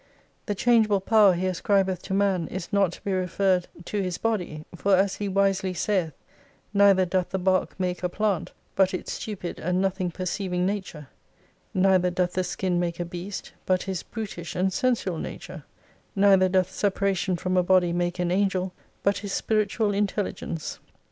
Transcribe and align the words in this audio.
The 0.47 0.55
changeable 0.55 0.99
power 1.01 1.33
he 1.33 1.45
ascribeth 1.45 2.01
to 2.05 2.13
man 2.15 2.47
is 2.47 2.73
not 2.73 2.91
to 2.93 3.03
be 3.03 3.13
referred 3.13 3.67
to 3.85 4.01
his 4.01 4.17
298 4.17 4.21
body, 4.23 4.65
for 4.75 4.95
as 4.95 5.17
he 5.17 5.27
wisely 5.29 5.75
saith, 5.75 6.13
neither 6.73 7.05
doth 7.05 7.29
the 7.29 7.37
bark 7.37 7.79
make 7.79 8.01
a 8.01 8.09
plant, 8.09 8.51
but 8.75 8.95
its 8.95 9.11
stupid 9.11 9.59
and 9.59 9.79
nothing 9.79 10.09
perceiving 10.09 10.65
nature: 10.65 11.09
neither 11.75 12.09
doth 12.09 12.33
the 12.33 12.43
skin 12.43 12.79
make 12.79 12.99
a 12.99 13.05
beast, 13.05 13.51
but 13.67 13.83
his 13.83 14.01
brutish 14.01 14.55
and 14.55 14.73
sensual 14.73 15.19
nature, 15.19 15.65
neither 16.15 16.49
doth 16.49 16.71
separation 16.71 17.35
from 17.35 17.55
a 17.55 17.61
body 17.61 17.93
make 17.93 18.17
an 18.17 18.31
Angel 18.31 18.73
but 19.03 19.19
his 19.19 19.33
Spiritual 19.33 19.93
intelligence. 19.93 20.79